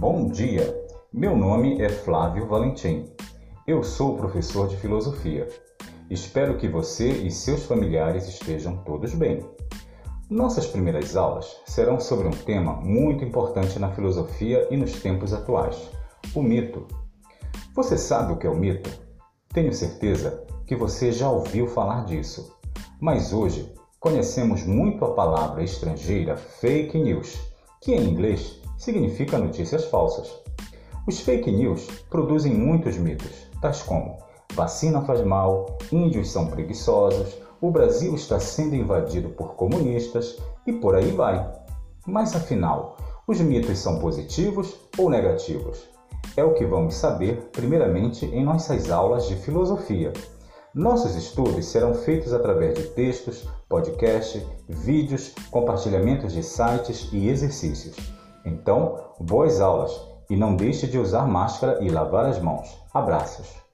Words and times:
Bom 0.00 0.28
dia! 0.28 0.74
Meu 1.12 1.36
nome 1.36 1.82
é 1.82 1.90
Flávio 1.90 2.46
Valentim. 2.46 3.12
Eu 3.66 3.84
sou 3.84 4.16
professor 4.16 4.66
de 4.66 4.78
filosofia. 4.78 5.46
Espero 6.08 6.56
que 6.56 6.66
você 6.66 7.10
e 7.10 7.30
seus 7.30 7.66
familiares 7.66 8.26
estejam 8.26 8.78
todos 8.78 9.12
bem. 9.12 9.46
Nossas 10.30 10.66
primeiras 10.66 11.18
aulas 11.18 11.54
serão 11.66 12.00
sobre 12.00 12.26
um 12.26 12.30
tema 12.30 12.72
muito 12.76 13.22
importante 13.26 13.78
na 13.78 13.90
filosofia 13.90 14.66
e 14.70 14.76
nos 14.78 15.02
tempos 15.02 15.34
atuais: 15.34 15.90
o 16.34 16.42
mito. 16.42 16.86
Você 17.74 17.98
sabe 17.98 18.32
o 18.32 18.38
que 18.38 18.46
é 18.46 18.50
o 18.50 18.56
mito? 18.56 18.88
Tenho 19.52 19.74
certeza 19.74 20.46
que 20.66 20.74
você 20.74 21.12
já 21.12 21.28
ouviu 21.28 21.66
falar 21.66 22.06
disso, 22.06 22.58
mas 22.98 23.34
hoje 23.34 23.70
conhecemos 24.00 24.64
muito 24.64 25.04
a 25.04 25.12
palavra 25.12 25.62
estrangeira 25.62 26.38
fake 26.38 26.96
news, 26.96 27.49
que 27.80 27.92
em 27.92 28.10
inglês 28.10 28.60
significa 28.76 29.38
notícias 29.38 29.86
falsas. 29.86 30.30
Os 31.06 31.20
fake 31.20 31.50
news 31.50 31.86
produzem 32.10 32.52
muitos 32.52 32.96
mitos, 32.98 33.48
tais 33.60 33.82
como 33.82 34.18
vacina 34.54 35.00
faz 35.02 35.24
mal, 35.24 35.78
índios 35.90 36.30
são 36.30 36.46
preguiçosos, 36.48 37.38
o 37.60 37.70
Brasil 37.70 38.14
está 38.14 38.38
sendo 38.38 38.74
invadido 38.74 39.30
por 39.30 39.54
comunistas 39.54 40.38
e 40.66 40.72
por 40.72 40.94
aí 40.94 41.10
vai. 41.12 41.50
Mas 42.06 42.34
afinal, 42.34 42.96
os 43.26 43.40
mitos 43.40 43.78
são 43.78 43.98
positivos 43.98 44.76
ou 44.98 45.08
negativos? 45.08 45.88
É 46.36 46.44
o 46.44 46.54
que 46.54 46.64
vamos 46.64 46.94
saber, 46.94 47.48
primeiramente, 47.52 48.26
em 48.26 48.44
nossas 48.44 48.90
aulas 48.90 49.26
de 49.26 49.36
filosofia. 49.36 50.12
Nossos 50.74 51.16
estudos 51.16 51.66
serão 51.66 51.94
feitos 51.94 52.32
através 52.32 52.78
de 52.78 52.84
textos, 52.90 53.44
podcasts, 53.68 54.40
vídeos, 54.68 55.34
compartilhamentos 55.50 56.32
de 56.32 56.44
sites 56.44 57.08
e 57.12 57.28
exercícios. 57.28 57.96
Então, 58.44 59.14
boas 59.18 59.60
aulas 59.60 59.90
e 60.28 60.36
não 60.36 60.54
deixe 60.54 60.86
de 60.86 60.96
usar 60.96 61.26
máscara 61.26 61.82
e 61.82 61.90
lavar 61.90 62.24
as 62.24 62.38
mãos. 62.38 62.78
Abraços! 62.94 63.69